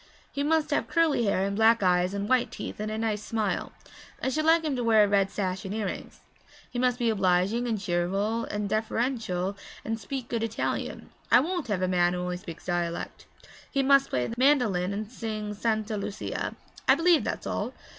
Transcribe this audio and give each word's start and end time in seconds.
'He 0.31 0.41
must 0.41 0.71
have 0.71 0.87
curly 0.87 1.25
hair 1.25 1.45
and 1.45 1.55
black 1.55 1.83
eyes 1.83 2.15
and 2.15 2.27
white 2.27 2.49
teeth 2.49 2.79
and 2.79 2.89
a 2.89 2.97
nice 2.97 3.21
smile; 3.23 3.71
I 4.19 4.29
should 4.29 4.45
like 4.45 4.63
him 4.63 4.75
to 4.75 4.83
wear 4.83 5.03
a 5.03 5.07
red 5.07 5.29
sash 5.29 5.63
and 5.63 5.75
earrings. 5.75 6.21
He 6.71 6.79
must 6.79 6.97
be 6.97 7.11
obliging 7.11 7.67
and 7.67 7.79
cheerful 7.79 8.45
and 8.45 8.67
deferential 8.67 9.55
and 9.85 9.99
speak 9.99 10.27
good 10.27 10.41
Italian 10.41 11.11
I 11.31 11.39
won't 11.39 11.67
have 11.67 11.83
a 11.83 11.87
man 11.87 12.13
who 12.13 12.35
speaks 12.35 12.67
only 12.67 12.81
dialect. 12.85 13.27
He 13.69 13.83
must 13.83 14.09
play 14.09 14.25
the 14.25 14.33
mandolin 14.39 14.91
and 14.91 15.07
sing 15.11 15.53
Santa 15.53 15.97
Lucia 15.97 16.55
I 16.87 16.95
believe 16.95 17.23
that's 17.23 17.45
all.' 17.45 17.71